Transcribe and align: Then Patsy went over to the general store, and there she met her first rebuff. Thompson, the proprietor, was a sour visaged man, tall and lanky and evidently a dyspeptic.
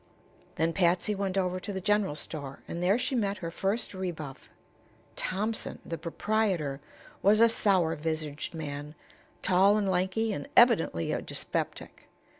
Then 0.55 0.73
Patsy 0.73 1.13
went 1.13 1.37
over 1.37 1.59
to 1.59 1.71
the 1.71 1.79
general 1.79 2.15
store, 2.15 2.63
and 2.67 2.81
there 2.81 2.97
she 2.97 3.13
met 3.13 3.37
her 3.37 3.51
first 3.51 3.93
rebuff. 3.93 4.49
Thompson, 5.15 5.77
the 5.85 5.95
proprietor, 5.95 6.79
was 7.21 7.39
a 7.39 7.47
sour 7.47 7.95
visaged 7.95 8.55
man, 8.55 8.95
tall 9.43 9.77
and 9.77 9.87
lanky 9.87 10.33
and 10.33 10.47
evidently 10.57 11.11
a 11.11 11.21
dyspeptic. 11.21 12.07